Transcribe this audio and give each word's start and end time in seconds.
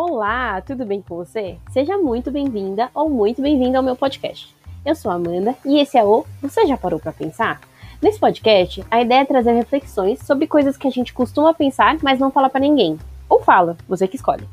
Olá, 0.00 0.60
tudo 0.60 0.86
bem 0.86 1.02
com 1.02 1.16
você? 1.16 1.58
Seja 1.72 1.98
muito 1.98 2.30
bem-vinda 2.30 2.88
ou 2.94 3.10
muito 3.10 3.42
bem-vindo 3.42 3.76
ao 3.76 3.82
meu 3.82 3.96
podcast. 3.96 4.54
Eu 4.86 4.94
sou 4.94 5.10
Amanda 5.10 5.56
e 5.64 5.80
esse 5.80 5.98
é 5.98 6.04
o 6.04 6.24
Você 6.40 6.64
já 6.68 6.76
parou 6.76 7.00
para 7.00 7.10
pensar? 7.10 7.60
Nesse 8.00 8.16
podcast, 8.20 8.84
a 8.88 9.02
ideia 9.02 9.22
é 9.22 9.24
trazer 9.24 9.50
reflexões 9.54 10.20
sobre 10.20 10.46
coisas 10.46 10.76
que 10.76 10.86
a 10.86 10.90
gente 10.90 11.12
costuma 11.12 11.52
pensar, 11.52 11.98
mas 12.00 12.20
não 12.20 12.30
fala 12.30 12.48
para 12.48 12.60
ninguém. 12.60 12.96
Ou 13.28 13.42
fala, 13.42 13.76
você 13.88 14.06
que 14.06 14.14
escolhe. 14.14 14.48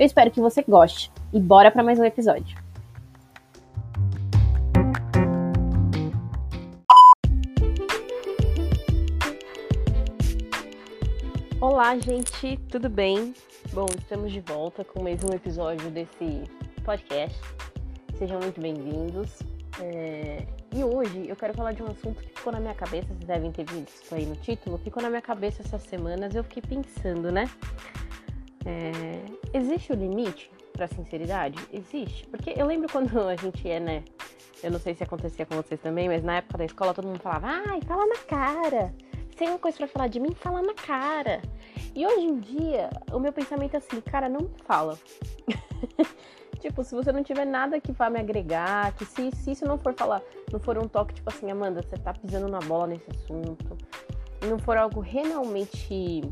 Eu 0.00 0.04
espero 0.04 0.32
que 0.32 0.40
você 0.40 0.64
goste 0.66 1.12
e 1.32 1.38
bora 1.38 1.70
para 1.70 1.84
mais 1.84 2.00
um 2.00 2.04
episódio. 2.04 2.58
Olá, 11.60 11.96
gente, 11.98 12.56
tudo 12.68 12.88
bem? 12.88 13.32
Bom, 13.72 13.86
estamos 13.98 14.32
de 14.32 14.40
volta 14.40 14.82
com 14.82 15.02
mais 15.02 15.22
um 15.22 15.28
episódio 15.28 15.90
desse 15.90 16.42
podcast. 16.82 17.38
Sejam 18.16 18.40
muito 18.40 18.58
bem-vindos. 18.58 19.40
É... 19.78 20.46
E 20.74 20.82
hoje 20.82 21.28
eu 21.28 21.36
quero 21.36 21.52
falar 21.52 21.72
de 21.72 21.82
um 21.82 21.86
assunto 21.86 22.22
que 22.22 22.30
ficou 22.30 22.50
na 22.50 22.60
minha 22.60 22.74
cabeça, 22.74 23.08
vocês 23.08 23.24
devem 23.24 23.52
ter 23.52 23.66
visto 23.66 24.14
aí 24.14 24.24
no 24.24 24.36
título, 24.36 24.78
ficou 24.78 25.02
na 25.02 25.10
minha 25.10 25.20
cabeça 25.20 25.60
essas 25.62 25.82
semanas 25.82 26.34
eu 26.34 26.42
fiquei 26.44 26.62
pensando, 26.62 27.30
né? 27.30 27.48
É... 28.64 29.22
Existe 29.52 29.92
o 29.92 29.96
um 29.96 29.98
limite 29.98 30.50
para 30.72 30.88
sinceridade? 30.88 31.58
Existe. 31.70 32.26
Porque 32.28 32.54
eu 32.56 32.66
lembro 32.66 32.90
quando 32.90 33.20
a 33.28 33.36
gente 33.36 33.68
é, 33.68 33.78
né? 33.78 34.02
Eu 34.62 34.70
não 34.70 34.80
sei 34.80 34.94
se 34.94 35.04
acontecia 35.04 35.44
com 35.44 35.54
vocês 35.56 35.78
também, 35.78 36.08
mas 36.08 36.24
na 36.24 36.36
época 36.36 36.56
da 36.56 36.64
escola 36.64 36.94
todo 36.94 37.06
mundo 37.06 37.20
falava, 37.20 37.48
ai, 37.68 37.80
fala 37.82 38.06
na 38.06 38.16
cara. 38.16 38.94
Se 39.28 39.36
tem 39.36 39.48
uma 39.48 39.58
coisa 39.58 39.76
para 39.76 39.88
falar 39.88 40.08
de 40.08 40.18
mim, 40.18 40.34
fala 40.34 40.62
na 40.62 40.74
cara. 40.74 41.42
E 41.94 42.06
hoje 42.06 42.26
em 42.26 42.38
dia, 42.38 42.90
o 43.12 43.18
meu 43.18 43.32
pensamento 43.32 43.74
é 43.74 43.78
assim, 43.78 44.00
cara, 44.00 44.28
não 44.28 44.50
fala. 44.64 44.98
tipo, 46.60 46.84
se 46.84 46.94
você 46.94 47.12
não 47.12 47.22
tiver 47.22 47.44
nada 47.44 47.80
que 47.80 47.92
vá 47.92 48.10
me 48.10 48.20
agregar, 48.20 48.94
que 48.94 49.04
se, 49.04 49.30
se 49.34 49.52
isso 49.52 49.64
não 49.64 49.78
for 49.78 49.94
falar, 49.94 50.22
não 50.52 50.60
for 50.60 50.78
um 50.78 50.86
toque, 50.88 51.14
tipo 51.14 51.28
assim, 51.30 51.50
Amanda, 51.50 51.82
você 51.82 51.96
tá 51.96 52.12
pisando 52.12 52.48
na 52.48 52.58
bola 52.60 52.88
nesse 52.88 53.10
assunto, 53.10 53.76
não 54.46 54.58
for 54.58 54.76
algo 54.76 55.00
realmente 55.00 56.22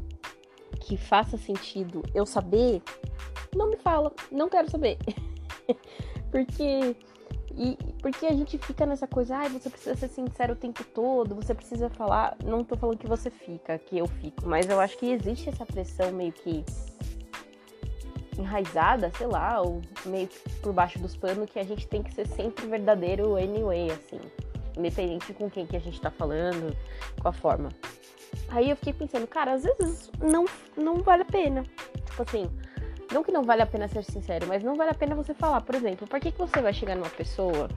que 0.80 0.96
faça 0.96 1.36
sentido 1.36 2.02
eu 2.14 2.24
saber, 2.24 2.82
não 3.54 3.70
me 3.70 3.76
fala, 3.76 4.12
não 4.30 4.48
quero 4.48 4.70
saber. 4.70 4.98
Porque 6.30 6.96
e 7.56 7.78
porque 8.02 8.26
a 8.26 8.32
gente 8.32 8.58
fica 8.58 8.84
nessa 8.84 9.06
coisa, 9.06 9.36
ai, 9.36 9.46
ah, 9.46 9.48
você 9.48 9.70
precisa 9.70 9.96
ser 9.96 10.08
sincero 10.08 10.52
o 10.52 10.56
tempo 10.56 10.84
todo, 10.84 11.34
você 11.34 11.54
precisa 11.54 11.88
falar. 11.88 12.36
Não 12.44 12.62
tô 12.62 12.76
falando 12.76 12.98
que 12.98 13.06
você 13.06 13.30
fica, 13.30 13.78
que 13.78 13.96
eu 13.96 14.06
fico, 14.06 14.46
mas 14.46 14.68
eu 14.68 14.78
acho 14.78 14.98
que 14.98 15.10
existe 15.10 15.48
essa 15.48 15.64
pressão 15.64 16.12
meio 16.12 16.32
que 16.32 16.62
enraizada, 18.38 19.10
sei 19.16 19.26
lá, 19.26 19.62
ou 19.62 19.80
meio 20.04 20.28
que 20.28 20.38
por 20.60 20.74
baixo 20.74 20.98
dos 20.98 21.16
panos, 21.16 21.50
que 21.50 21.58
a 21.58 21.64
gente 21.64 21.88
tem 21.88 22.02
que 22.02 22.12
ser 22.12 22.26
sempre 22.28 22.66
verdadeiro 22.66 23.36
anyway, 23.36 23.90
assim. 23.90 24.20
Independente 24.76 25.32
com 25.32 25.48
quem 25.48 25.66
que 25.66 25.76
a 25.76 25.80
gente 25.80 25.98
tá 25.98 26.10
falando, 26.10 26.76
com 27.22 27.28
a 27.28 27.32
forma. 27.32 27.70
Aí 28.48 28.68
eu 28.68 28.76
fiquei 28.76 28.92
pensando, 28.92 29.26
cara, 29.26 29.54
às 29.54 29.64
vezes 29.64 30.10
não, 30.20 30.44
não 30.76 31.02
vale 31.02 31.22
a 31.22 31.26
pena. 31.26 31.62
Tipo 32.04 32.22
assim, 32.22 32.50
não 33.16 33.22
que 33.22 33.32
não 33.32 33.42
vale 33.42 33.62
a 33.62 33.66
pena 33.66 33.88
ser 33.88 34.04
sincero, 34.04 34.46
mas 34.46 34.62
não 34.62 34.76
vale 34.76 34.90
a 34.90 34.94
pena 34.94 35.14
você 35.14 35.32
falar. 35.32 35.62
Por 35.62 35.74
exemplo, 35.74 36.06
por 36.06 36.20
que, 36.20 36.30
que 36.30 36.38
você 36.38 36.60
vai 36.60 36.74
chegar 36.74 36.94
numa 36.94 37.08
pessoa, 37.08 37.68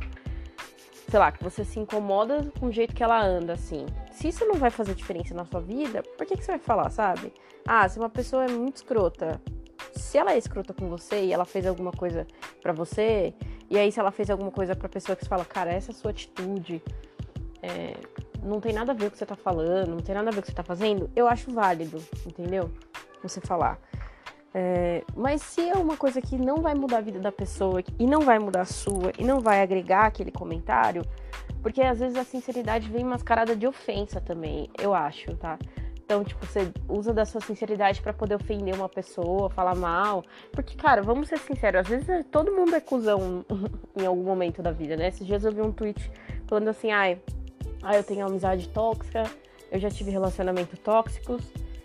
sei 1.08 1.18
lá, 1.18 1.32
que 1.32 1.42
você 1.42 1.64
se 1.64 1.80
incomoda 1.80 2.52
com 2.60 2.66
o 2.66 2.72
jeito 2.72 2.94
que 2.94 3.02
ela 3.02 3.24
anda, 3.24 3.54
assim? 3.54 3.86
Se 4.12 4.28
isso 4.28 4.46
não 4.46 4.56
vai 4.56 4.70
fazer 4.70 4.94
diferença 4.94 5.34
na 5.34 5.46
sua 5.46 5.62
vida, 5.62 6.04
por 6.18 6.28
que, 6.28 6.36
que 6.36 6.44
você 6.44 6.52
vai 6.52 6.60
falar, 6.60 6.90
sabe? 6.90 7.34
Ah, 7.66 7.88
se 7.88 7.98
uma 7.98 8.10
pessoa 8.10 8.44
é 8.44 8.50
muito 8.50 8.78
escrota, 8.78 9.42
se 9.96 10.18
ela 10.18 10.34
é 10.34 10.38
escrota 10.38 10.74
com 10.74 10.90
você 10.90 11.24
e 11.24 11.32
ela 11.32 11.46
fez 11.46 11.66
alguma 11.66 11.92
coisa 11.92 12.28
para 12.62 12.74
você, 12.74 13.34
e 13.70 13.78
aí 13.78 13.94
se 13.94 14.00
ela 14.00 14.12
fez 14.12 14.30
alguma 14.30 14.52
coisa 14.52 14.76
pra 14.76 14.90
pessoa 14.90 15.16
que 15.16 15.24
você 15.24 15.30
fala, 15.30 15.46
cara, 15.46 15.72
essa 15.72 15.92
é 15.92 15.94
a 15.94 15.96
sua 15.96 16.12
atitude, 16.12 16.84
é, 17.62 17.94
não 18.44 18.60
tem 18.60 18.74
nada 18.74 18.92
a 18.92 18.96
ver 18.96 19.04
com 19.04 19.08
o 19.08 19.12
que 19.12 19.18
você 19.18 19.26
tá 19.26 19.38
falando, 19.38 19.92
não 19.92 20.02
tem 20.02 20.14
nada 20.14 20.30
a 20.30 20.32
ver 20.32 20.38
com 20.38 20.42
o 20.42 20.44
que 20.44 20.52
você 20.52 20.56
tá 20.56 20.64
fazendo, 20.64 21.10
eu 21.16 21.30
acho 21.30 21.50
válido, 21.50 22.04
entendeu? 22.26 22.70
Você 23.24 23.40
falar. 23.40 23.80
É, 24.54 25.04
mas 25.16 25.42
se 25.42 25.70
é 25.70 25.74
uma 25.74 25.96
coisa 25.96 26.22
que 26.22 26.38
não 26.38 26.58
vai 26.58 26.74
mudar 26.74 26.98
a 26.98 27.02
vida 27.02 27.20
da 27.20 27.32
pessoa 27.32 27.84
e 28.00 28.06
não 28.06 28.22
vai 28.22 28.40
mudar 28.40 28.62
a 28.62 28.66
sua 28.66 29.12
e 29.18 29.24
não 29.24 29.40
vai 29.40 29.62
agregar 29.62 30.06
aquele 30.06 30.32
comentário, 30.32 31.04
porque 31.62 31.82
às 31.82 32.00
vezes 32.00 32.18
a 32.18 32.24
sinceridade 32.24 32.90
vem 32.90 33.04
mascarada 33.04 33.56
de 33.56 33.68
ofensa 33.68 34.20
também, 34.20 34.70
eu 34.80 34.94
acho, 34.94 35.36
tá? 35.36 35.58
Então, 36.10 36.24
tipo, 36.24 36.44
você 36.44 36.72
usa 36.88 37.14
da 37.14 37.24
sua 37.24 37.40
sinceridade 37.40 38.02
para 38.02 38.12
poder 38.12 38.34
ofender 38.34 38.74
uma 38.74 38.90
pessoa, 38.90 39.48
falar 39.48 39.76
mal. 39.76 40.24
Porque, 40.52 40.76
cara, 40.76 41.04
vamos 41.04 41.28
ser 41.28 41.38
sinceros, 41.38 41.82
às 41.82 41.88
vezes 41.88 42.10
é, 42.10 42.24
todo 42.24 42.52
mundo 42.52 42.76
é 42.76 42.80
cuzão 42.80 43.46
em 43.96 44.08
algum 44.08 44.24
momento 44.24 44.64
da 44.64 44.72
vida, 44.72 44.98
né? 44.98 45.10
Esses 45.10 45.28
dias 45.28 45.44
eu 45.46 45.52
vi 45.52 45.62
um 45.62 45.72
tweet 45.72 46.12
falando 46.48 46.68
assim, 46.70 46.90
ai, 46.90 47.22
ai 47.84 48.00
eu 48.00 48.04
tenho 48.04 48.26
amizade 48.26 48.68
tóxica, 48.70 49.30
eu 49.72 49.80
já 49.80 49.92
tive 49.92 50.10
relacionamentos 50.10 50.80
tóxicos 50.80 51.44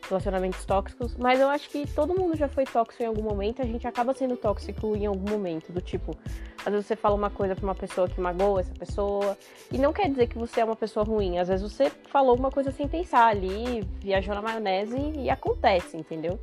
relacionamentos 0.09 0.65
tóxicos, 0.65 1.17
mas 1.17 1.41
eu 1.41 1.49
acho 1.49 1.69
que 1.69 1.87
todo 1.93 2.19
mundo 2.19 2.37
já 2.37 2.49
foi 2.49 2.65
tóxico 2.65 3.03
em 3.03 3.07
algum 3.07 3.23
momento, 3.23 3.63
a 3.63 3.65
gente 3.65 3.87
acaba 3.87 4.13
sendo 4.15 4.37
tóxico 4.37 4.95
em 4.97 5.07
algum 5.07 5.31
momento, 5.31 5.73
do 5.73 5.81
tipo, 5.81 6.17
às 6.65 6.73
vezes 6.73 6.87
você 6.87 6.97
fala 6.97 7.15
uma 7.15 7.31
coisa 7.31 7.55
pra 7.55 7.65
uma 7.65 7.75
pessoa 7.75 8.09
que 8.09 8.21
magoa 8.21 8.61
essa 8.61 8.75
pessoa, 8.75 9.37
e 9.73 9.79
não 9.79 9.93
quer 9.93 10.09
dizer 10.11 10.29
que 10.29 10.39
você 10.39 10.61
é 10.61 10.65
uma 10.65 10.77
pessoa 10.77 11.05
ruim, 11.05 11.39
às 11.39 11.49
vezes 11.49 11.71
você 11.71 11.91
falou 12.09 12.37
uma 12.37 12.51
coisa 12.51 12.71
sem 12.71 12.89
pensar 12.89 13.27
ali, 13.27 13.83
viajou 14.01 14.35
na 14.35 14.43
maionese 14.43 14.99
e 15.17 15.31
acontece, 15.31 15.97
entendeu? 15.97 16.39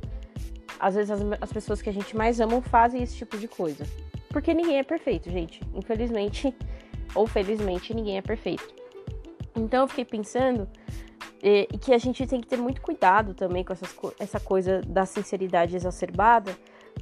Às 0.78 0.94
vezes 0.94 1.10
as, 1.10 1.20
as 1.40 1.52
pessoas 1.52 1.80
que 1.80 1.88
a 1.88 1.92
gente 1.92 2.16
mais 2.16 2.40
ama 2.40 2.60
fazem 2.60 3.02
esse 3.02 3.16
tipo 3.16 3.38
de 3.38 3.46
coisa. 3.46 3.86
Porque 4.30 4.54
ninguém 4.54 4.78
é 4.78 4.82
perfeito, 4.82 5.30
gente. 5.30 5.60
Infelizmente, 5.74 6.54
ou 7.14 7.26
felizmente, 7.26 7.94
ninguém 7.94 8.16
é 8.16 8.22
perfeito. 8.22 8.81
Então 9.54 9.82
eu 9.82 9.88
fiquei 9.88 10.04
pensando 10.04 10.68
e, 11.42 11.68
e, 11.72 11.78
que 11.78 11.92
a 11.92 11.98
gente 11.98 12.26
tem 12.26 12.40
que 12.40 12.46
ter 12.46 12.56
muito 12.56 12.80
cuidado 12.80 13.34
também 13.34 13.64
com 13.64 13.72
essas, 13.72 13.94
essa 14.18 14.38
coisa 14.38 14.80
da 14.86 15.04
sinceridade 15.04 15.74
exacerbada, 15.74 16.56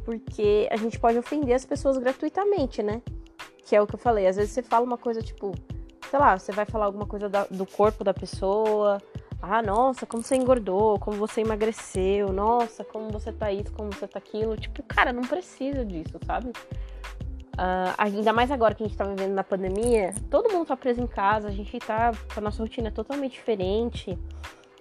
porque 0.04 0.66
a 0.70 0.76
gente 0.76 0.98
pode 0.98 1.18
ofender 1.18 1.54
as 1.54 1.64
pessoas 1.64 1.98
gratuitamente, 1.98 2.82
né? 2.82 3.02
Que 3.64 3.76
é 3.76 3.82
o 3.82 3.86
que 3.86 3.94
eu 3.94 3.98
falei. 3.98 4.26
Às 4.26 4.36
vezes 4.36 4.52
você 4.52 4.62
fala 4.62 4.84
uma 4.84 4.96
coisa 4.96 5.20
tipo, 5.20 5.52
sei 6.10 6.18
lá, 6.18 6.38
você 6.38 6.52
vai 6.52 6.64
falar 6.64 6.86
alguma 6.86 7.06
coisa 7.06 7.28
da, 7.28 7.44
do 7.44 7.66
corpo 7.66 8.02
da 8.02 8.14
pessoa. 8.14 8.98
Ah, 9.42 9.62
nossa, 9.62 10.04
como 10.06 10.22
você 10.22 10.36
engordou, 10.36 10.98
como 10.98 11.16
você 11.16 11.40
emagreceu, 11.40 12.30
nossa, 12.32 12.84
como 12.84 13.10
você 13.10 13.32
tá 13.32 13.50
isso, 13.50 13.72
como 13.72 13.90
você 13.90 14.06
tá 14.06 14.18
aquilo. 14.18 14.56
Tipo, 14.56 14.82
cara, 14.82 15.12
não 15.12 15.22
precisa 15.22 15.84
disso, 15.84 16.18
sabe? 16.26 16.52
Uh, 17.60 17.92
ainda 17.98 18.32
mais 18.32 18.50
agora 18.50 18.74
que 18.74 18.82
a 18.82 18.86
gente 18.86 18.96
tá 18.96 19.04
vivendo 19.04 19.34
na 19.34 19.44
pandemia, 19.44 20.14
todo 20.30 20.50
mundo 20.50 20.66
tá 20.66 20.74
preso 20.74 21.02
em 21.02 21.06
casa, 21.06 21.48
a 21.48 21.50
gente 21.50 21.78
tá 21.78 22.10
a 22.34 22.40
nossa 22.40 22.62
rotina 22.62 22.90
totalmente 22.90 23.32
diferente, 23.32 24.18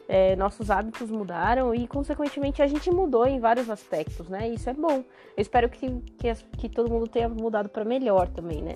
é, 0.08 0.34
nossos 0.38 0.72
hábitos 0.72 1.12
mudaram 1.12 1.76
e, 1.76 1.86
consequentemente, 1.86 2.62
a 2.62 2.68
gente 2.68 2.90
mudou 2.90 3.28
em 3.28 3.38
vários 3.38 3.70
aspectos, 3.70 4.30
né? 4.30 4.48
Isso 4.48 4.70
é 4.70 4.74
bom. 4.74 5.04
Eu 5.36 5.42
espero 5.42 5.68
que, 5.70 6.02
que, 6.18 6.34
que 6.58 6.70
todo 6.70 6.90
mundo 6.90 7.06
tenha 7.10 7.28
mudado 7.28 7.68
para 7.68 7.84
melhor 7.84 8.30
também, 8.30 8.62
né? 8.62 8.76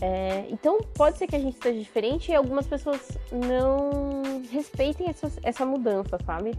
É, 0.00 0.46
então, 0.48 0.78
pode 0.94 1.18
ser 1.18 1.26
que 1.26 1.34
a 1.34 1.40
gente 1.40 1.54
esteja 1.54 1.80
diferente 1.80 2.30
e 2.30 2.34
algumas 2.34 2.66
pessoas 2.66 3.18
não 3.32 4.40
respeitem 4.52 5.08
essa, 5.08 5.32
essa 5.42 5.66
mudança, 5.66 6.16
sabe? 6.24 6.52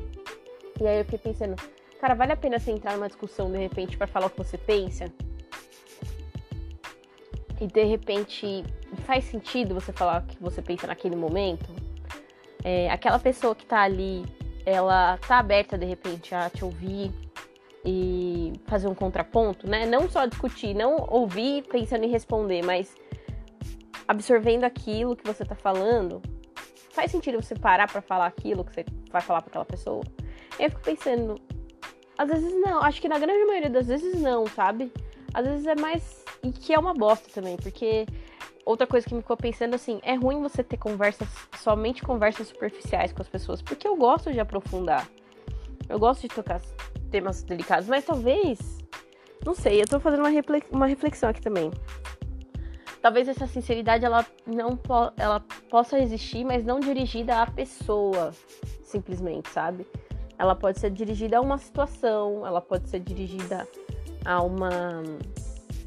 E 0.81 0.85
aí 0.85 1.00
eu 1.00 1.06
fiquei 1.06 1.31
pensando, 1.31 1.56
cara, 2.01 2.13
vale 2.13 2.34
a 2.34 2.38
pena 2.38 2.59
você 2.59 2.72
entrar 2.72 2.94
numa 2.97 3.07
discussão 3.07 3.50
de 3.50 3.57
repente 3.57 3.97
para 3.97 4.06
falar 4.06 4.25
o 4.25 4.29
que 4.29 4.38
você 4.38 4.57
pensa? 4.57 5.06
E 7.60 7.68
de 7.68 7.84
repente 7.84 8.64
faz 9.06 9.26
sentido 9.26 9.74
você 9.74 9.92
falar 9.92 10.22
o 10.22 10.26
que 10.26 10.42
você 10.42 10.62
pensa 10.62 10.88
naquele 10.88 11.16
momento, 11.16 11.66
é, 12.64 12.90
aquela 12.90 13.20
pessoa 13.20 13.56
que 13.56 13.66
tá 13.66 13.82
ali, 13.82 14.25
ela 14.66 15.18
tá 15.18 15.40
aberta 15.40 15.78
de 15.78 15.86
repente 15.86 16.34
a 16.34 16.50
te 16.50 16.66
ouvir 16.66 17.12
e 17.86 18.54
fazer 18.66 18.88
um 18.88 18.96
contraponto, 18.96 19.69
né? 19.69 19.86
Não 19.86 20.10
só 20.10 20.25
discutir, 20.25 20.74
não 20.74 21.06
ouvir 21.10 21.63
pensando 21.68 22.04
em 22.04 22.10
responder, 22.10 22.63
mas 22.63 22.96
absorvendo 24.08 24.63
aquilo 24.63 25.16
que 25.16 25.25
você 25.25 25.46
tá 25.46 25.56
falando. 25.56 26.22
Faz 26.92 27.12
sentido 27.12 27.42
você 27.42 27.54
parar 27.56 27.92
para 27.92 28.01
falar 28.01 28.25
aquilo 28.25 28.63
que 28.63 28.74
você 28.74 28.86
vai 29.12 29.22
falar 29.22 29.42
para 29.42 29.50
aquela 29.50 29.66
pessoa? 29.66 30.04
Eu 30.60 30.69
fico 30.69 30.81
pensando, 30.81 31.36
às 32.18 32.28
vezes 32.30 32.51
não, 32.62 32.81
acho 32.81 33.00
que 33.00 33.08
na 33.08 33.19
grande 33.19 33.46
maioria 33.46 33.69
das 33.69 33.88
vezes 33.88 34.19
não, 34.19 34.48
sabe? 34.48 34.92
Às 35.34 35.46
vezes 35.46 35.68
é 35.68 35.75
mais 35.75 36.25
e 36.45 36.51
que 36.51 36.74
é 36.74 36.80
uma 36.80 36.94
bosta 36.94 37.27
também, 37.33 37.57
porque 37.57 38.06
outra 38.63 38.86
coisa 38.86 39.07
que 39.07 39.15
me 39.15 39.21
ficou 39.21 39.36
pensando 39.36 39.74
assim, 39.74 40.00
é 40.03 40.13
ruim 40.15 40.42
você 40.42 40.63
ter 40.63 40.77
conversas, 40.77 41.27
somente 41.57 42.03
conversas 42.03 42.47
superficiais 42.47 43.12
com 43.12 43.21
as 43.21 43.27
pessoas, 43.27 43.62
porque 43.62 43.88
eu 43.88 43.95
gosto 43.95 44.31
de 44.31 44.39
aprofundar. 44.39 45.07
Eu 45.89 46.00
gosto 46.00 46.21
de 46.21 46.27
tocar 46.30 46.62
temas 47.09 47.44
delicados, 47.44 47.88
mas 47.88 48.06
talvez, 48.06 48.59
não 49.45 49.56
sei, 49.56 49.81
eu 49.81 49.88
tô 49.88 50.00
fazendo 50.00 50.24
uma 50.71 50.88
reflexão 50.88 51.30
aqui 51.30 51.42
também. 51.42 51.71
Talvez 53.01 53.27
essa 53.27 53.45
sinceridade 53.45 54.03
ela 54.03 54.25
não 54.48 54.75
po 54.75 55.12
ela 55.15 55.39
possa 55.69 56.00
existir, 56.00 56.44
mas 56.44 56.65
não 56.65 56.80
dirigida 56.80 57.41
à 57.41 57.45
pessoa, 57.45 58.33
simplesmente, 58.83 59.50
sabe? 59.50 59.86
Ela 60.38 60.56
pode 60.56 60.80
ser 60.80 60.89
dirigida 60.89 61.38
a 61.38 61.41
uma 61.41 61.57
situação, 61.57 62.45
ela 62.45 62.62
pode 62.62 62.89
ser 62.89 63.00
dirigida 63.00 63.68
a 64.25 64.41
uma 64.41 65.03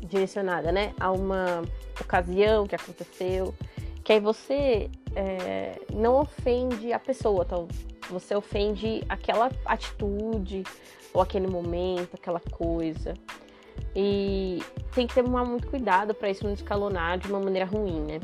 direcionada, 0.00 0.72
né? 0.72 0.94
A 0.98 1.10
uma 1.12 1.62
ocasião 2.00 2.66
que 2.66 2.74
aconteceu, 2.74 3.54
que 4.04 4.12
aí 4.12 4.20
você 4.20 4.90
é, 5.14 5.80
não 5.92 6.20
ofende 6.20 6.92
a 6.92 6.98
pessoa, 6.98 7.44
então 7.44 7.68
você 8.08 8.34
ofende 8.34 9.02
aquela 9.08 9.50
atitude 9.64 10.64
ou 11.12 11.20
aquele 11.20 11.46
momento, 11.46 12.14
aquela 12.14 12.40
coisa. 12.40 13.14
E 13.94 14.62
tem 14.94 15.06
que 15.06 15.14
tomar 15.14 15.44
muito 15.44 15.68
cuidado 15.68 16.14
para 16.14 16.30
isso 16.30 16.44
não 16.44 16.52
escalonar 16.52 17.18
de 17.18 17.28
uma 17.28 17.40
maneira 17.40 17.66
ruim, 17.66 18.00
né? 18.00 18.20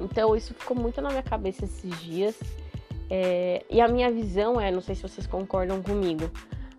Então 0.00 0.34
isso 0.34 0.54
ficou 0.54 0.76
muito 0.76 1.00
na 1.00 1.10
minha 1.10 1.22
cabeça 1.22 1.64
esses 1.64 2.00
dias. 2.00 2.38
É, 3.10 3.64
e 3.68 3.80
a 3.80 3.88
minha 3.88 4.10
visão 4.10 4.60
é, 4.60 4.70
não 4.70 4.80
sei 4.80 4.94
se 4.94 5.02
vocês 5.02 5.26
concordam 5.26 5.82
comigo, 5.82 6.30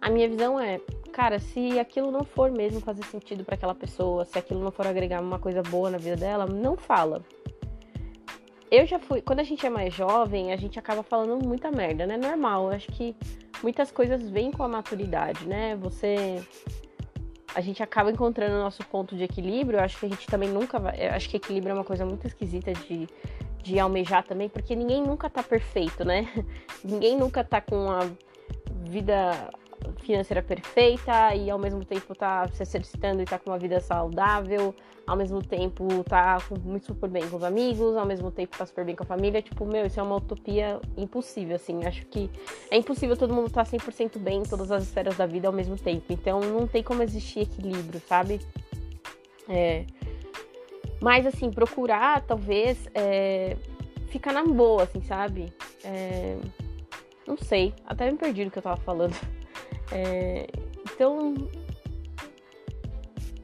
a 0.01 0.09
minha 0.09 0.27
visão 0.27 0.59
é, 0.59 0.81
cara, 1.13 1.39
se 1.39 1.79
aquilo 1.79 2.11
não 2.11 2.25
for 2.25 2.51
mesmo 2.51 2.81
fazer 2.81 3.05
sentido 3.05 3.45
para 3.45 3.53
aquela 3.53 3.75
pessoa, 3.75 4.25
se 4.25 4.37
aquilo 4.37 4.61
não 4.61 4.71
for 4.71 4.87
agregar 4.87 5.21
uma 5.21 5.37
coisa 5.37 5.61
boa 5.61 5.89
na 5.91 5.97
vida 5.97 6.17
dela, 6.17 6.47
não 6.47 6.75
fala. 6.75 7.23
Eu 8.69 8.87
já 8.87 8.97
fui, 8.97 9.21
quando 9.21 9.39
a 9.39 9.43
gente 9.43 9.63
é 9.63 9.69
mais 9.69 9.93
jovem, 9.93 10.51
a 10.51 10.55
gente 10.55 10.79
acaba 10.79 11.03
falando 11.03 11.45
muita 11.45 11.71
merda, 11.71 12.07
né? 12.07 12.17
Normal. 12.17 12.71
Acho 12.71 12.91
que 12.91 13.15
muitas 13.61 13.91
coisas 13.91 14.27
vêm 14.27 14.51
com 14.51 14.63
a 14.63 14.67
maturidade, 14.67 15.47
né? 15.47 15.75
Você 15.75 16.43
a 17.55 17.61
gente 17.61 17.83
acaba 17.83 18.09
encontrando 18.11 18.55
o 18.55 18.59
nosso 18.59 18.83
ponto 18.85 19.15
de 19.15 19.23
equilíbrio. 19.23 19.77
Eu 19.77 19.83
acho 19.83 19.99
que 19.99 20.07
a 20.07 20.09
gente 20.09 20.25
também 20.25 20.49
nunca 20.49 20.79
vai. 20.79 21.07
Acho 21.07 21.29
que 21.29 21.37
equilíbrio 21.37 21.71
é 21.71 21.75
uma 21.75 21.83
coisa 21.83 22.03
muito 22.03 22.25
esquisita 22.25 22.73
de, 22.73 23.07
de 23.61 23.79
almejar 23.79 24.23
também, 24.23 24.49
porque 24.49 24.75
ninguém 24.75 25.03
nunca 25.03 25.29
tá 25.29 25.43
perfeito, 25.43 26.03
né? 26.03 26.27
ninguém 26.83 27.15
nunca 27.15 27.43
tá 27.43 27.61
com 27.61 27.91
a 27.91 28.09
vida 28.89 29.51
financeira 30.01 30.41
perfeita 30.41 31.35
e 31.35 31.49
ao 31.49 31.57
mesmo 31.57 31.83
tempo 31.83 32.13
tá 32.15 32.47
se 32.53 32.63
exercitando 32.63 33.21
e 33.21 33.25
tá 33.25 33.37
com 33.39 33.49
uma 33.49 33.59
vida 33.59 33.79
saudável, 33.79 34.73
ao 35.05 35.15
mesmo 35.17 35.41
tempo 35.41 36.03
tá 36.03 36.37
muito 36.63 36.85
super 36.87 37.09
bem 37.09 37.27
com 37.29 37.37
os 37.37 37.43
amigos, 37.43 37.95
ao 37.95 38.05
mesmo 38.05 38.31
tempo 38.31 38.57
tá 38.57 38.65
super 38.65 38.85
bem 38.85 38.95
com 38.95 39.03
a 39.03 39.05
família. 39.05 39.41
Tipo, 39.41 39.65
meu, 39.65 39.85
isso 39.85 39.99
é 39.99 40.03
uma 40.03 40.15
utopia 40.15 40.79
impossível, 40.95 41.55
assim. 41.55 41.85
Acho 41.85 42.05
que 42.05 42.29
é 42.71 42.77
impossível 42.77 43.17
todo 43.17 43.33
mundo 43.33 43.49
tá 43.49 43.63
100% 43.63 44.17
bem 44.19 44.39
em 44.39 44.43
todas 44.43 44.71
as 44.71 44.83
esferas 44.83 45.17
da 45.17 45.25
vida 45.25 45.47
ao 45.47 45.53
mesmo 45.53 45.77
tempo. 45.77 46.05
Então 46.09 46.39
não 46.39 46.67
tem 46.67 46.81
como 46.81 47.03
existir 47.03 47.41
equilíbrio, 47.41 48.01
sabe? 48.07 48.39
É. 49.49 49.85
Mas, 51.01 51.25
assim, 51.25 51.51
procurar, 51.51 52.21
talvez, 52.21 52.87
é... 52.93 53.57
ficar 54.07 54.31
na 54.31 54.45
boa, 54.45 54.83
assim, 54.83 55.01
sabe? 55.01 55.51
É... 55.83 56.37
Não 57.27 57.37
sei, 57.37 57.73
até 57.85 58.09
me 58.09 58.17
perdi 58.17 58.45
do 58.45 58.51
que 58.51 58.59
eu 58.59 58.63
tava 58.63 58.77
falando. 58.77 59.13
É, 59.93 60.47
então, 60.91 61.35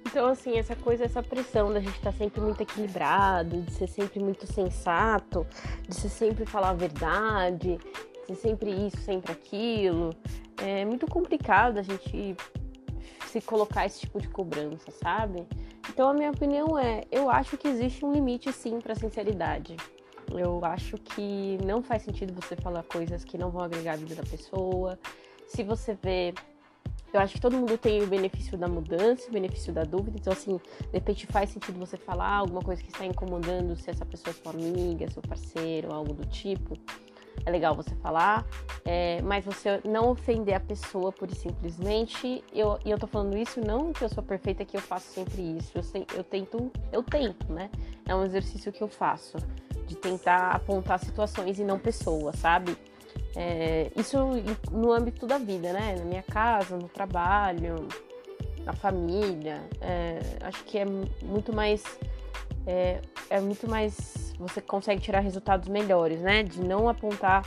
então, 0.07 0.27
assim, 0.27 0.57
essa 0.57 0.75
coisa, 0.75 1.05
essa 1.05 1.21
pressão 1.21 1.71
da 1.71 1.79
gente 1.79 1.95
estar 1.95 2.11
tá 2.11 2.17
sempre 2.17 2.41
muito 2.41 2.61
equilibrado, 2.61 3.61
de 3.61 3.71
ser 3.71 3.87
sempre 3.87 4.19
muito 4.19 4.51
sensato, 4.51 5.45
de 5.87 5.93
ser 5.93 6.09
sempre 6.09 6.47
falar 6.47 6.69
a 6.69 6.73
verdade, 6.73 7.77
de 7.77 8.25
ser 8.25 8.35
sempre 8.35 8.71
isso, 8.71 8.97
sempre 8.97 9.31
aquilo, 9.31 10.09
é 10.57 10.83
muito 10.83 11.05
complicado 11.05 11.77
a 11.77 11.83
gente 11.83 12.35
se 13.27 13.39
colocar 13.41 13.85
esse 13.85 13.99
tipo 13.99 14.19
de 14.19 14.27
cobrança, 14.27 14.89
sabe? 14.89 15.47
Então, 15.87 16.09
a 16.09 16.13
minha 16.13 16.31
opinião 16.31 16.77
é: 16.77 17.03
eu 17.11 17.29
acho 17.29 17.55
que 17.55 17.67
existe 17.67 18.03
um 18.03 18.11
limite 18.11 18.51
sim 18.51 18.79
para 18.79 18.95
sinceridade. 18.95 19.75
Eu 20.31 20.63
acho 20.63 20.97
que 20.97 21.57
não 21.63 21.81
faz 21.81 22.03
sentido 22.03 22.33
você 22.33 22.55
falar 22.55 22.83
coisas 22.83 23.23
que 23.23 23.37
não 23.37 23.49
vão 23.49 23.61
agregar 23.61 23.93
a 23.93 23.95
vida 23.95 24.15
da 24.15 24.23
pessoa, 24.23 24.97
se 25.49 25.63
você 25.63 25.97
vê 26.01 26.33
eu 27.11 27.19
acho 27.19 27.33
que 27.33 27.41
todo 27.41 27.57
mundo 27.57 27.75
tem 27.77 28.03
o 28.03 28.07
benefício 28.07 28.55
da 28.55 28.67
mudança, 28.67 29.27
o 29.29 29.31
benefício 29.31 29.73
da 29.73 29.83
dúvida. 29.83 30.17
Então, 30.19 30.31
assim, 30.31 30.57
de 30.57 30.93
repente 30.93 31.25
faz 31.25 31.49
sentido 31.49 31.79
você 31.79 31.97
falar 31.97 32.35
alguma 32.35 32.61
coisa 32.61 32.83
que 32.83 32.89
está 32.89 33.03
incomodando, 33.03 33.75
se 33.75 33.89
essa 33.89 34.05
pessoa 34.05 34.31
é 34.31 34.33
sua 34.33 34.51
amiga, 34.51 35.09
seu 35.09 35.21
parceiro, 35.23 35.91
algo 35.91 36.13
do 36.13 36.25
tipo. 36.27 36.77
É 37.45 37.49
legal 37.49 37.73
você 37.73 37.95
falar, 37.95 38.45
é, 38.85 39.21
mas 39.23 39.45
você 39.45 39.79
não 39.83 40.11
ofender 40.11 40.53
a 40.53 40.59
pessoa 40.59 41.11
por 41.11 41.31
simplesmente. 41.31 42.43
Eu, 42.53 42.77
e 42.85 42.91
eu 42.91 42.99
tô 42.99 43.07
falando 43.07 43.35
isso 43.37 43.59
não 43.59 43.91
que 43.91 44.03
eu 44.03 44.09
sou 44.09 44.21
perfeita, 44.21 44.63
que 44.63 44.77
eu 44.77 44.81
faço 44.81 45.07
sempre 45.13 45.57
isso. 45.57 45.71
Eu, 45.75 46.05
eu 46.15 46.23
tento, 46.23 46.71
eu 46.91 47.01
tento, 47.01 47.51
né? 47.51 47.71
É 48.05 48.13
um 48.13 48.23
exercício 48.23 48.71
que 48.71 48.83
eu 48.83 48.87
faço, 48.87 49.37
de 49.87 49.95
tentar 49.95 50.51
apontar 50.51 50.99
situações 50.99 51.59
e 51.59 51.63
não 51.63 51.79
pessoas, 51.79 52.35
sabe? 52.35 52.77
É, 53.35 53.91
isso 53.95 54.17
no 54.71 54.91
âmbito 54.91 55.27
da 55.27 55.37
vida, 55.37 55.71
né? 55.73 55.95
Na 55.97 56.05
minha 56.05 56.23
casa, 56.23 56.77
no 56.77 56.89
trabalho, 56.89 57.87
na 58.65 58.73
família. 58.73 59.61
É, 59.81 60.19
acho 60.41 60.63
que 60.63 60.77
é 60.77 60.85
muito 61.23 61.53
mais. 61.53 61.83
É, 62.65 63.01
é, 63.29 63.39
muito 63.39 63.69
mais. 63.69 64.33
Você 64.39 64.61
consegue 64.61 65.01
tirar 65.01 65.19
resultados 65.19 65.67
melhores, 65.67 66.21
né? 66.21 66.43
De 66.43 66.61
não 66.61 66.87
apontar 66.89 67.45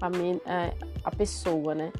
a, 0.00 0.06
a, 0.06 0.72
a 1.04 1.10
pessoa, 1.10 1.74
né? 1.74 1.92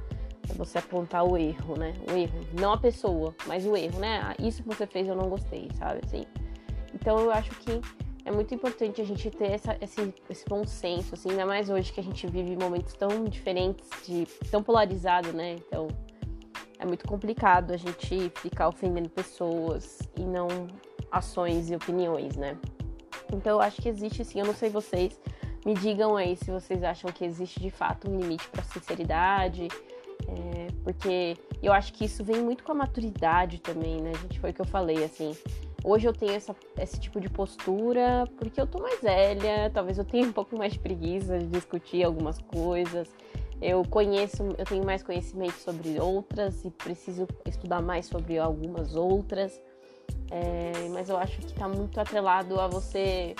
É 0.49 0.53
você 0.55 0.79
apontar 0.79 1.25
o 1.25 1.37
erro, 1.37 1.77
né? 1.77 1.95
O 2.11 2.17
erro. 2.17 2.41
Não 2.59 2.73
a 2.73 2.79
pessoa, 2.79 3.35
mas 3.47 3.65
o 3.67 3.77
erro, 3.77 3.99
né? 3.99 4.21
Ah, 4.23 4.35
isso 4.39 4.63
que 4.63 4.69
você 4.69 4.87
fez 4.87 5.09
eu 5.09 5.15
não 5.15 5.29
gostei, 5.29 5.69
sabe? 5.79 6.01
Assim. 6.05 6.25
Então 6.95 7.19
eu 7.19 7.31
acho 7.31 7.51
que 7.51 7.81
é 8.25 8.31
muito 8.31 8.55
importante 8.55 9.01
a 9.01 9.05
gente 9.05 9.31
ter 9.31 9.53
essa, 9.53 9.77
esse, 9.81 10.15
esse 10.29 10.45
bom 10.47 10.67
senso, 10.67 11.15
assim, 11.15 11.31
ainda 11.31 11.47
mais 11.47 11.71
hoje 11.71 11.93
que 11.93 12.01
a 12.01 12.03
gente 12.03 12.27
vive 12.27 12.57
momentos 12.57 12.93
tão 12.95 13.25
diferentes, 13.25 13.89
de, 14.07 14.27
tão 14.51 14.63
polarizados, 14.63 15.33
né? 15.33 15.55
Então 15.55 15.89
é 16.79 16.85
muito 16.85 17.07
complicado 17.07 17.73
a 17.73 17.77
gente 17.77 18.31
ficar 18.37 18.69
ofendendo 18.69 19.09
pessoas 19.09 19.99
e 20.17 20.23
não 20.23 20.49
ações 21.11 21.71
e 21.71 21.77
opiniões, 21.77 22.37
né? 22.37 22.57
Então 23.33 23.53
eu 23.53 23.61
acho 23.61 23.81
que 23.81 23.89
existe 23.89 24.25
sim, 24.25 24.41
eu 24.41 24.47
não 24.47 24.55
sei 24.55 24.71
vocês, 24.71 25.19
me 25.65 25.75
digam 25.75 26.17
aí 26.17 26.37
se 26.37 26.51
vocês 26.51 26.83
acham 26.83 27.11
que 27.13 27.25
existe 27.25 27.61
de 27.61 27.71
fato 27.71 28.11
um 28.11 28.19
limite 28.19 28.49
para 28.49 28.63
sinceridade, 28.63 29.69
é, 30.29 30.69
porque 30.83 31.37
eu 31.63 31.73
acho 31.73 31.93
que 31.93 32.05
isso 32.05 32.23
vem 32.25 32.43
muito 32.43 32.65
com 32.65 32.73
a 32.73 32.75
maturidade 32.75 33.61
também, 33.61 34.01
né? 34.01 34.13
Gente 34.23 34.41
foi 34.41 34.51
o 34.51 34.55
que 34.55 34.61
eu 34.61 34.67
falei, 34.67 35.05
assim. 35.05 35.37
Hoje 35.83 36.07
eu 36.07 36.13
tenho 36.13 36.33
essa, 36.33 36.55
esse 36.79 37.01
tipo 37.01 37.21
de 37.21 37.29
postura 37.29 38.29
porque 38.37 38.61
eu 38.61 38.67
tô 38.67 38.83
mais 38.83 39.01
velha, 39.01 39.71
talvez 39.73 39.97
eu 39.99 40.05
tenha 40.05 40.27
um 40.27 40.33
pouco 40.33 40.57
mais 40.57 40.75
de 40.75 40.79
preguiça 40.79 41.39
de 41.39 41.47
discutir 41.47 42.05
algumas 42.05 42.39
coisas. 42.39 43.09
Eu 43.63 43.83
conheço, 43.85 44.43
eu 44.57 44.65
tenho 44.65 44.85
mais 44.85 45.03
conhecimento 45.03 45.55
sobre 45.55 46.01
outras 46.01 46.65
e 46.65 46.71
preciso 46.71 47.27
estudar 47.47 47.83
mais 47.83 48.07
sobre 48.07 48.39
algumas 48.39 48.95
outras. 48.95 49.61
É, 50.31 50.89
mas 50.91 51.09
eu 51.09 51.17
acho 51.19 51.39
que 51.39 51.53
tá 51.53 51.69
muito 51.69 52.01
atrelado 52.01 52.61
a 52.61 52.67
você. 52.67 53.35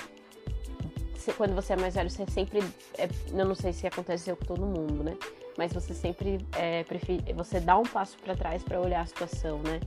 Quando 1.37 1.55
você 1.55 1.75
é 1.75 1.77
mais 1.77 1.95
velho, 1.95 2.11
você 2.11 2.27
sempre. 2.31 2.61
É, 2.99 3.09
eu 3.33 3.47
não 3.47 3.55
sei 3.55 3.73
se 3.73 3.87
aconteceu 3.87 4.37
com 4.37 4.45
todo 4.45 4.67
mundo, 4.67 5.05
né? 5.05 5.17
Mas 5.57 5.73
você 5.73 5.95
sempre 5.95 6.39
é, 6.53 6.85
prefere, 6.85 7.33
você 7.35 7.61
dá 7.61 7.79
um 7.79 7.83
passo 7.83 8.17
para 8.19 8.35
trás 8.35 8.63
para 8.63 8.81
olhar 8.81 9.03
a 9.03 9.07
situação, 9.07 9.59
né? 9.59 9.81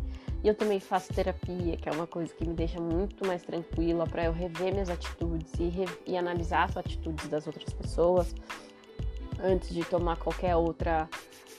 E 0.44 0.48
eu 0.48 0.54
também 0.54 0.80
faço 0.80 1.14
terapia, 1.14 1.78
que 1.78 1.88
é 1.88 1.92
uma 1.92 2.06
coisa 2.06 2.34
que 2.34 2.46
me 2.46 2.54
deixa 2.54 2.80
muito 2.80 3.26
mais 3.26 3.42
tranquila 3.44 4.06
para 4.06 4.26
eu 4.26 4.34
rever 4.34 4.74
minhas 4.74 4.90
atitudes 4.90 5.54
e, 5.58 5.70
re 5.70 5.86
e 6.06 6.18
analisar 6.18 6.66
as 6.66 6.76
atitudes 6.76 7.30
das 7.30 7.48
outras 7.48 7.72
pessoas 7.72 8.36
antes 9.42 9.70
de 9.70 9.86
tomar 9.86 10.18
qualquer 10.18 10.56
outra 10.58 11.10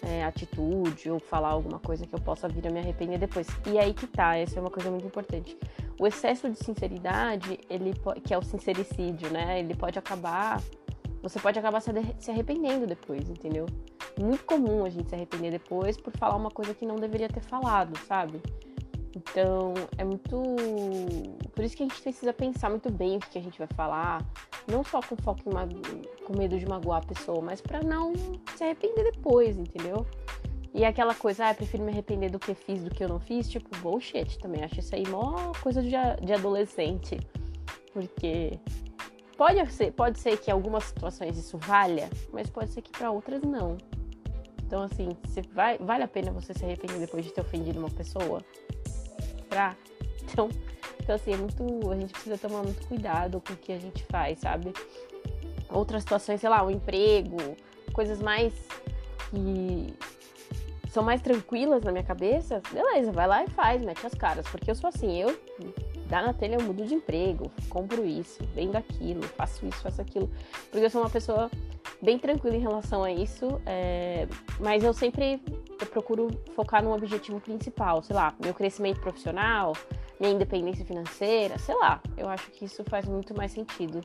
é, 0.02 0.22
atitude 0.22 1.10
ou 1.10 1.18
falar 1.18 1.48
alguma 1.48 1.78
coisa 1.78 2.06
que 2.06 2.14
eu 2.14 2.20
possa 2.20 2.46
vir 2.46 2.66
a 2.66 2.70
me 2.70 2.78
arrepender 2.78 3.18
depois. 3.18 3.46
E 3.66 3.78
aí 3.78 3.94
que 3.94 4.06
tá, 4.06 4.36
essa 4.36 4.58
é 4.58 4.60
uma 4.60 4.70
coisa 4.70 4.90
muito 4.90 5.06
importante. 5.06 5.56
O 5.98 6.06
excesso 6.06 6.50
de 6.50 6.58
sinceridade, 6.58 7.58
ele 7.70 7.94
que 8.22 8.34
é 8.34 8.38
o 8.38 8.42
sincericídio, 8.42 9.30
né? 9.30 9.60
Ele 9.60 9.74
pode 9.74 9.98
acabar, 9.98 10.60
você 11.22 11.40
pode 11.40 11.58
acabar 11.58 11.80
se 11.80 12.30
arrependendo 12.30 12.86
depois, 12.86 13.30
entendeu? 13.30 13.64
Muito 14.20 14.44
comum 14.44 14.84
a 14.84 14.90
gente 14.90 15.08
se 15.08 15.14
arrepender 15.14 15.52
depois 15.52 15.96
por 15.96 16.12
falar 16.18 16.36
uma 16.36 16.50
coisa 16.50 16.74
que 16.74 16.84
não 16.84 16.96
deveria 16.96 17.28
ter 17.28 17.40
falado, 17.40 17.96
sabe? 18.00 18.42
Então, 19.16 19.74
é 19.96 20.04
muito. 20.04 20.42
Por 21.54 21.64
isso 21.64 21.76
que 21.76 21.82
a 21.82 21.86
gente 21.86 22.00
precisa 22.00 22.32
pensar 22.32 22.68
muito 22.68 22.90
bem 22.90 23.16
o 23.16 23.20
que 23.20 23.38
a 23.38 23.42
gente 23.42 23.58
vai 23.58 23.68
falar. 23.74 24.24
Não 24.66 24.82
só 24.82 25.00
com 25.00 25.16
foco 25.16 25.48
em 25.48 25.52
mag... 25.52 25.74
com 26.26 26.36
medo 26.36 26.58
de 26.58 26.66
magoar 26.66 27.02
a 27.02 27.06
pessoa, 27.06 27.40
mas 27.40 27.60
para 27.60 27.80
não 27.82 28.12
se 28.56 28.64
arrepender 28.64 29.12
depois, 29.12 29.56
entendeu? 29.56 30.06
E 30.74 30.84
aquela 30.84 31.14
coisa, 31.14 31.48
ah, 31.48 31.54
prefiro 31.54 31.84
me 31.84 31.92
arrepender 31.92 32.30
do 32.30 32.38
que 32.38 32.52
fiz 32.52 32.82
do 32.82 32.90
que 32.90 33.04
eu 33.04 33.08
não 33.08 33.20
fiz, 33.20 33.48
tipo, 33.48 33.68
bullshit 33.78 34.38
também. 34.40 34.64
Acho 34.64 34.80
isso 34.80 34.94
aí 34.94 35.06
mó 35.06 35.52
coisa 35.62 35.80
de, 35.80 35.90
de 35.90 36.32
adolescente. 36.32 37.16
Porque 37.92 38.58
pode 39.36 39.72
ser, 39.72 39.92
pode 39.92 40.18
ser 40.18 40.36
que 40.36 40.50
em 40.50 40.52
algumas 40.52 40.82
situações 40.84 41.38
isso 41.38 41.56
valha, 41.58 42.10
mas 42.32 42.50
pode 42.50 42.70
ser 42.72 42.82
que 42.82 42.90
para 42.90 43.12
outras 43.12 43.42
não. 43.42 43.78
Então, 44.66 44.82
assim, 44.82 45.10
vai, 45.52 45.78
vale 45.78 46.02
a 46.02 46.08
pena 46.08 46.32
você 46.32 46.52
se 46.52 46.64
arrepender 46.64 46.98
depois 46.98 47.24
de 47.24 47.32
ter 47.32 47.42
ofendido 47.42 47.78
uma 47.78 47.90
pessoa? 47.90 48.42
Pra? 49.54 49.76
Então, 50.32 50.48
então, 51.00 51.14
assim, 51.14 51.32
é 51.32 51.36
muito. 51.36 51.90
A 51.90 51.96
gente 51.96 52.12
precisa 52.12 52.36
tomar 52.38 52.62
muito 52.62 52.84
cuidado 52.88 53.40
com 53.40 53.52
o 53.52 53.56
que 53.56 53.72
a 53.72 53.78
gente 53.78 54.02
faz, 54.04 54.40
sabe? 54.40 54.72
Outras 55.70 56.02
situações, 56.02 56.40
sei 56.40 56.48
lá, 56.48 56.62
o 56.62 56.66
um 56.66 56.70
emprego, 56.70 57.36
coisas 57.92 58.20
mais 58.20 58.52
que 59.30 59.94
são 60.90 61.04
mais 61.04 61.20
tranquilas 61.20 61.84
na 61.84 61.92
minha 61.92 62.02
cabeça, 62.02 62.62
beleza, 62.72 63.12
vai 63.12 63.28
lá 63.28 63.44
e 63.44 63.50
faz, 63.50 63.84
mete 63.84 64.04
as 64.04 64.14
caras. 64.14 64.48
Porque 64.48 64.70
eu 64.70 64.74
sou 64.74 64.88
assim, 64.88 65.20
eu 65.20 65.38
dá 66.08 66.22
na 66.22 66.32
telha, 66.32 66.56
eu 66.56 66.62
mudo 66.62 66.84
de 66.86 66.94
emprego, 66.94 67.50
compro 67.68 68.04
isso, 68.04 68.42
vendo 68.54 68.76
aquilo, 68.76 69.22
faço 69.22 69.66
isso, 69.66 69.82
faço 69.82 70.00
aquilo. 70.00 70.30
Porque 70.70 70.86
eu 70.86 70.90
sou 70.90 71.02
uma 71.02 71.10
pessoa 71.10 71.50
bem 72.02 72.18
tranquila 72.18 72.56
em 72.56 72.60
relação 72.60 73.02
a 73.02 73.10
isso, 73.10 73.60
é... 73.66 74.26
mas 74.60 74.84
eu 74.84 74.92
sempre 74.92 75.40
eu 75.80 75.86
procuro 75.86 76.28
focar 76.54 76.82
num 76.82 76.92
objetivo 76.92 77.40
principal, 77.40 78.02
sei 78.02 78.14
lá, 78.14 78.34
meu 78.42 78.54
crescimento 78.54 79.00
profissional, 79.00 79.74
minha 80.20 80.32
independência 80.32 80.84
financeira, 80.84 81.58
sei 81.58 81.74
lá. 81.74 82.00
Eu 82.16 82.28
acho 82.28 82.50
que 82.52 82.64
isso 82.64 82.84
faz 82.84 83.06
muito 83.06 83.34
mais 83.36 83.52
sentido. 83.52 84.00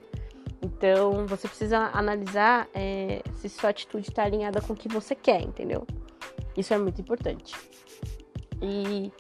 Então, 0.62 1.26
você 1.26 1.48
precisa 1.48 1.90
analisar 1.94 2.68
é, 2.74 3.22
se 3.36 3.48
sua 3.48 3.70
atitude 3.70 4.10
está 4.10 4.24
alinhada 4.24 4.62
com 4.62 4.74
o 4.74 4.76
que 4.76 4.90
você 4.90 5.16
quer, 5.16 5.42
entendeu? 5.42 5.88
Isso 6.58 6.74
é 6.74 6.78
muito 6.78 7.00
importante. 7.00 7.56
E 8.62 9.12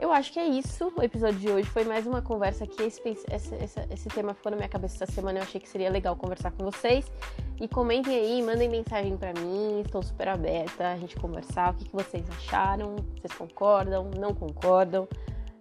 eu 0.00 0.12
acho 0.12 0.32
que 0.32 0.40
é 0.40 0.46
isso. 0.46 0.92
O 0.96 1.02
episódio 1.02 1.38
de 1.38 1.48
hoje 1.48 1.68
foi 1.68 1.84
mais 1.84 2.06
uma 2.06 2.20
conversa 2.20 2.64
aqui. 2.64 2.82
Esse, 2.82 3.00
esse, 3.08 3.54
esse, 3.54 3.80
esse, 3.90 4.08
tema 4.08 4.34
ficou 4.34 4.50
na 4.50 4.56
minha 4.56 4.68
cabeça 4.68 5.04
essa 5.04 5.12
semana. 5.12 5.38
Eu 5.38 5.42
achei 5.42 5.60
que 5.60 5.68
seria 5.68 5.90
legal 5.90 6.16
conversar 6.16 6.50
com 6.50 6.64
vocês. 6.64 7.10
E 7.60 7.66
comentem 7.66 8.14
aí, 8.14 8.40
mandem 8.40 8.68
mensagem 8.68 9.16
para 9.16 9.32
mim. 9.32 9.80
Estou 9.84 10.00
super 10.00 10.28
aberta 10.28 10.92
a 10.92 10.96
gente 10.96 11.16
conversar. 11.16 11.72
O 11.72 11.74
que, 11.74 11.86
que 11.86 11.92
vocês 11.92 12.24
acharam? 12.30 12.94
Vocês 13.16 13.32
concordam? 13.32 14.08
Não 14.16 14.32
concordam? 14.32 15.08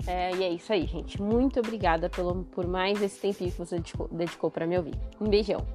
É, 0.06 0.32
e 0.36 0.44
é 0.44 0.50
isso 0.50 0.72
aí, 0.72 0.86
gente. 0.86 1.20
Muito 1.20 1.60
obrigada 1.60 2.08
pelo, 2.08 2.44
por 2.44 2.68
mais 2.68 3.01
esse 3.01 3.20
tempinho 3.20 3.51
que 3.51 3.58
você 3.58 3.77
dedicou, 3.77 4.08
dedicou 4.12 4.51
para 4.51 4.68
me 4.68 4.77
ouvir. 4.77 4.94
Um 5.20 5.27
beijão. 5.27 5.66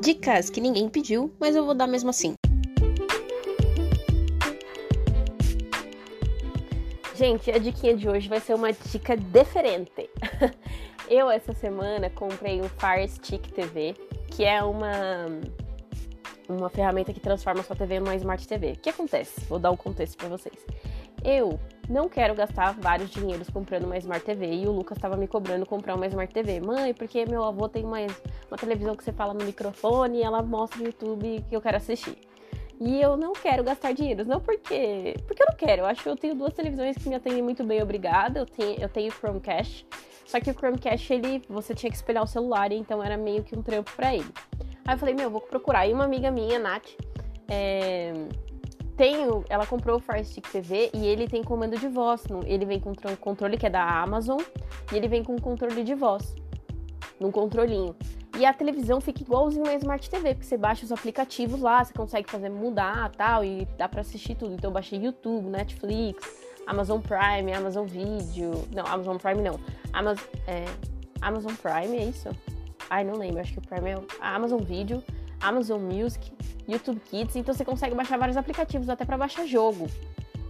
Dicas 0.00 0.50
que 0.50 0.60
ninguém 0.60 0.88
pediu, 0.88 1.32
mas 1.38 1.54
eu 1.54 1.64
vou 1.64 1.74
dar 1.74 1.86
mesmo 1.86 2.10
assim. 2.10 2.34
Gente, 7.14 7.50
a 7.50 7.58
diquinha 7.58 7.96
de 7.96 8.08
hoje 8.08 8.28
vai 8.28 8.40
ser 8.40 8.54
uma 8.54 8.72
dica 8.72 9.16
diferente. 9.16 10.10
Eu, 11.08 11.30
essa 11.30 11.52
semana, 11.52 12.10
comprei 12.10 12.60
um 12.60 12.68
Fire 12.68 13.08
Stick 13.08 13.52
TV, 13.52 13.94
que 14.28 14.44
é 14.44 14.62
uma 14.62 15.26
uma 16.48 16.68
ferramenta 16.68 17.12
que 17.12 17.20
transforma 17.20 17.62
sua 17.62 17.74
TV 17.74 17.98
numa 17.98 18.14
Smart 18.14 18.46
TV. 18.46 18.72
O 18.72 18.78
que 18.78 18.90
acontece? 18.90 19.40
Vou 19.46 19.58
dar 19.58 19.70
um 19.70 19.76
contexto 19.76 20.16
para 20.16 20.28
vocês. 20.28 20.54
Eu 21.24 21.58
não 21.88 22.08
quero 22.08 22.34
gastar 22.34 22.72
vários 22.74 23.10
dinheiros 23.10 23.50
comprando 23.50 23.84
uma 23.84 23.98
Smart 23.98 24.24
TV 24.24 24.46
e 24.46 24.66
o 24.66 24.72
Lucas 24.72 24.96
estava 24.96 25.16
me 25.16 25.26
cobrando 25.26 25.66
comprar 25.66 25.94
uma 25.94 26.06
Smart 26.06 26.32
TV. 26.32 26.60
Mãe, 26.60 26.94
porque 26.94 27.26
meu 27.26 27.42
avô 27.42 27.68
tem 27.68 27.84
uma, 27.84 27.98
uma 28.48 28.56
televisão 28.56 28.94
que 28.94 29.02
você 29.02 29.12
fala 29.12 29.34
no 29.34 29.44
microfone 29.44 30.18
e 30.18 30.22
ela 30.22 30.42
mostra 30.42 30.78
no 30.78 30.86
YouTube 30.86 31.44
que 31.48 31.56
eu 31.56 31.60
quero 31.60 31.76
assistir. 31.76 32.16
E 32.78 33.00
eu 33.00 33.16
não 33.16 33.32
quero 33.32 33.64
gastar 33.64 33.92
dinheiro, 33.92 34.24
não 34.24 34.40
porque. 34.40 35.14
Porque 35.26 35.42
eu 35.42 35.46
não 35.48 35.56
quero. 35.56 35.82
Eu 35.82 35.86
acho 35.86 36.02
que 36.02 36.08
eu 36.08 36.16
tenho 36.16 36.34
duas 36.34 36.52
televisões 36.52 36.96
que 36.96 37.08
me 37.08 37.14
atendem 37.14 37.42
muito 37.42 37.64
bem, 37.64 37.82
obrigada. 37.82 38.40
Eu 38.40 38.46
tenho, 38.46 38.80
eu 38.80 38.88
tenho 38.88 39.10
Chromecast. 39.10 39.86
Só 40.26 40.40
que 40.40 40.50
o 40.50 40.54
Chromecast, 40.54 41.12
ele, 41.12 41.42
você 41.48 41.74
tinha 41.74 41.90
que 41.90 41.96
espelhar 41.96 42.24
o 42.24 42.26
celular, 42.26 42.72
então 42.72 43.02
era 43.02 43.16
meio 43.16 43.44
que 43.44 43.56
um 43.56 43.62
trampo 43.62 43.92
para 43.94 44.14
ele. 44.14 44.26
Aí 44.84 44.94
eu 44.94 44.98
falei, 44.98 45.14
meu, 45.14 45.30
vou 45.30 45.40
procurar. 45.40 45.86
E 45.86 45.92
uma 45.92 46.04
amiga 46.04 46.30
minha, 46.30 46.58
Nath, 46.58 46.88
é, 47.48 48.12
tem, 48.96 49.16
ela 49.48 49.66
comprou 49.66 49.96
o 49.96 50.00
Fire 50.00 50.24
Stick 50.24 50.50
TV 50.50 50.90
e 50.92 51.06
ele 51.06 51.28
tem 51.28 51.44
comando 51.44 51.78
de 51.78 51.88
voz. 51.88 52.24
Ele 52.44 52.64
vem 52.64 52.80
com 52.80 52.90
um 52.90 53.16
controle 53.16 53.56
que 53.56 53.66
é 53.66 53.70
da 53.70 53.84
Amazon 54.02 54.40
e 54.92 54.96
ele 54.96 55.06
vem 55.06 55.22
com 55.22 55.34
um 55.34 55.38
controle 55.38 55.84
de 55.84 55.94
voz, 55.94 56.34
num 57.20 57.30
controlinho. 57.30 57.94
E 58.38 58.44
a 58.44 58.52
televisão 58.52 59.00
fica 59.00 59.22
igualzinho 59.22 59.64
uma 59.64 59.74
Smart 59.74 60.10
TV, 60.10 60.34
porque 60.34 60.46
você 60.46 60.58
baixa 60.58 60.84
os 60.84 60.92
aplicativos 60.92 61.60
lá, 61.60 61.82
você 61.82 61.92
consegue 61.94 62.30
fazer 62.30 62.50
mudar 62.50 63.10
tal, 63.12 63.42
e 63.42 63.64
dá 63.78 63.88
pra 63.88 64.02
assistir 64.02 64.34
tudo. 64.34 64.54
Então 64.54 64.68
eu 64.68 64.74
baixei 64.74 64.98
YouTube, 64.98 65.46
Netflix, 65.48 66.45
Amazon 66.66 67.00
Prime, 67.00 67.52
Amazon 67.52 67.86
Video. 67.86 68.66
Não, 68.72 68.84
Amazon 68.86 69.16
Prime 69.16 69.42
não. 69.42 69.60
Amazon, 69.92 70.24
é, 70.46 70.64
Amazon 71.20 71.54
Prime, 71.54 71.96
é 71.96 72.04
isso? 72.04 72.28
Ai, 72.90 73.04
não 73.04 73.14
lembro, 73.14 73.40
acho 73.40 73.52
que 73.52 73.58
o 73.58 73.62
Prime 73.62 73.90
é 73.90 73.96
a 74.20 74.34
Amazon 74.34 74.60
Video, 74.60 75.02
Amazon 75.40 75.80
Music, 75.80 76.32
YouTube 76.68 77.00
Kids, 77.00 77.36
então 77.36 77.54
você 77.54 77.64
consegue 77.64 77.94
baixar 77.94 78.18
vários 78.18 78.36
aplicativos 78.36 78.88
até 78.88 79.04
para 79.04 79.16
baixar 79.16 79.46
jogo. 79.46 79.88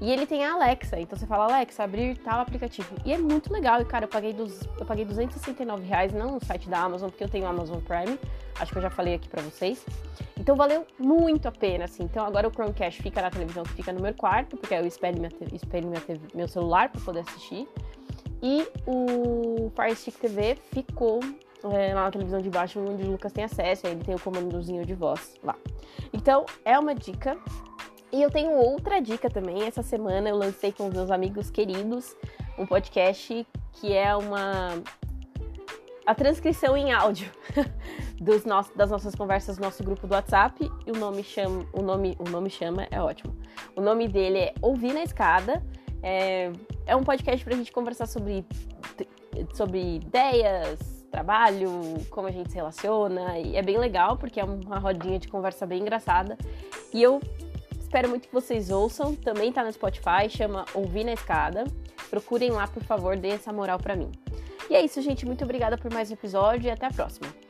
E 0.01 0.13
ele 0.13 0.27
tem 0.27 0.45
a 0.45 0.53
Alexa, 0.53 1.01
então 1.01 1.19
você 1.19 1.27
fala, 1.27 1.45
Alexa, 1.45 1.83
abrir 1.83 2.19
tal 2.19 2.41
aplicativo. 2.41 2.95
E 3.05 3.13
é 3.13 3.19
muito 3.19 3.51
legal, 3.51 3.81
e 3.81 3.85
cara, 3.85 4.05
eu 4.05 4.09
paguei, 4.09 4.33
dos, 4.33 4.69
eu 4.79 4.85
paguei 4.85 5.05
269 5.05 5.85
reais, 5.85 6.13
não 6.13 6.33
no 6.33 6.45
site 6.45 6.69
da 6.69 6.81
Amazon, 6.81 7.09
porque 7.09 7.25
eu 7.25 7.29
tenho 7.29 7.47
Amazon 7.47 7.81
Prime, 7.81 8.19
acho 8.61 8.73
que 8.73 8.79
eu 8.79 8.83
já 8.83 8.91
falei 8.91 9.15
aqui 9.15 9.29
pra 9.29 9.43
vocês. 9.43 9.85
Então 10.39 10.55
valeu 10.55 10.87
muito 10.99 11.49
a 11.49 11.53
pena, 11.53 11.85
assim. 11.85 12.05
Então 12.05 12.27
agora 12.27 12.47
o 12.47 12.51
Chromecast 12.51 13.03
fica 13.03 13.23
na 13.23 13.31
televisão 13.31 13.63
que 13.63 13.73
fica 13.73 13.93
no 13.93 14.01
meu 14.01 14.13
quarto, 14.13 14.57
porque 14.57 14.75
eu 14.75 14.87
espelho, 14.87 15.19
minha, 15.19 15.31
espelho 15.53 15.89
minha 15.89 16.03
meu 16.35 16.47
celular 16.47 16.91
para 16.91 17.01
poder 17.01 17.21
assistir. 17.21 17.67
E 18.43 18.69
o 18.87 19.73
Fire 19.75 19.97
Stick 19.97 20.19
TV 20.19 20.57
ficou 20.73 21.21
é, 21.65 21.95
lá 21.95 22.05
na 22.05 22.11
televisão 22.11 22.41
de 22.41 22.51
baixo, 22.51 22.79
onde 22.81 23.03
o 23.03 23.13
Lucas 23.13 23.33
tem 23.33 23.45
acesso, 23.45 23.87
aí 23.87 23.95
ele 23.95 24.05
tem 24.05 24.15
o 24.15 24.21
comandozinho 24.21 24.85
de 24.85 24.95
voz 24.95 25.35
lá. 25.43 25.57
Então, 26.13 26.45
é 26.65 26.79
uma 26.79 26.95
dica. 26.95 27.37
E 28.17 28.23
eu 28.23 28.31
tenho 28.31 28.53
outra 28.53 28.99
dica 28.99 29.29
também. 29.29 29.65
Essa 29.65 29.83
semana 29.83 30.31
eu 30.31 30.37
lancei 30.37 30.73
com 30.73 30.89
os 30.89 30.95
meus 30.95 31.11
amigos 31.11 31.51
queridos 31.51 32.17
um 32.59 32.65
podcast 32.65 33.47
que 33.75 33.93
é 33.93 34.17
uma 34.17 34.69
a 36.07 36.15
transcrição 36.15 36.75
em 36.79 36.95
áudio 36.95 37.31
dos 38.19 38.47
nossos, 38.47 38.75
das 38.75 38.91
nossas 38.91 39.15
conversas 39.15 39.59
no 39.59 39.65
nosso 39.65 39.85
grupo 39.85 40.07
do 40.07 40.15
WhatsApp. 40.15 40.67
E 40.87 40.91
o 40.91 40.97
nome 40.97 41.23
chama, 41.23 41.67
o 41.75 41.83
nome, 41.83 42.17
o 42.19 42.27
nome 42.31 42.49
chama 42.49 42.89
é 42.91 42.99
ótimo. 42.99 43.37
O 43.77 43.83
nome 43.83 44.09
dele 44.09 44.39
é 44.39 44.55
Ouvir 44.63 44.95
na 44.95 45.03
Escada. 45.03 45.63
É, 46.03 46.51
é 46.87 46.97
um 46.97 47.05
podcast 47.05 47.45
para 47.45 47.53
a 47.53 47.59
gente 47.59 47.71
conversar 47.71 48.07
sobre 48.07 48.47
sobre 49.53 49.97
ideias, 49.97 50.97
trabalho, 51.11 51.71
como 52.09 52.29
a 52.29 52.31
gente 52.31 52.51
se 52.51 52.57
relaciona. 52.57 53.39
E 53.39 53.57
é 53.57 53.63
bem 53.63 53.77
legal, 53.77 54.17
porque 54.17 54.41
é 54.41 54.45
uma 54.45 54.79
rodinha 54.79 55.19
de 55.19 55.29
conversa 55.29 55.67
bem 55.67 55.83
engraçada. 55.83 56.39
E 56.95 57.03
eu 57.03 57.21
espero 57.87 58.09
muito 58.09 58.29
que 58.29 58.35
vocês 58.35 58.71
ouçam. 58.71 59.15
Também 59.15 59.53
tá 59.53 59.65
no 59.65 59.73
Spotify, 59.73 60.29
chama 60.29 60.65
Ouvir 60.75 61.05
na 61.05 61.13
Escada. 61.13 61.65
Procurem 62.11 62.51
lá, 62.51 62.67
por 62.67 62.83
favor, 62.83 63.17
dê 63.17 63.29
essa 63.29 63.53
moral 63.53 63.79
para 63.79 63.97
mim. 63.97 64.11
E 64.69 64.75
é 64.75 64.85
isso, 64.85 65.01
gente. 65.01 65.25
Muito 65.25 65.45
obrigada 65.45 65.79
por 65.79 65.93
mais 65.93 66.11
um 66.11 66.15
episódio 66.15 66.67
e 66.67 66.71
até 66.71 66.87
a 66.87 66.91
próxima. 66.91 67.46